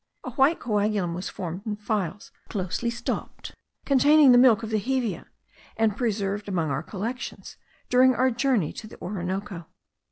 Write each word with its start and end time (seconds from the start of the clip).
A 0.23 0.31
white 0.31 0.59
coagulum 0.59 1.13
was 1.13 1.29
formed 1.29 1.61
in 1.63 1.75
phials 1.75 2.31
closely 2.49 2.89
stopped, 2.89 3.53
containing 3.85 4.31
the 4.31 4.39
milk 4.39 4.63
of 4.63 4.71
the 4.71 4.79
hevea, 4.79 5.27
and 5.77 5.95
preserved 5.95 6.49
among 6.49 6.71
our 6.71 6.81
collections, 6.81 7.55
during 7.87 8.15
our 8.15 8.31
journey 8.31 8.73
to 8.73 8.87
the 8.87 8.99
Orinoco. 8.99 9.67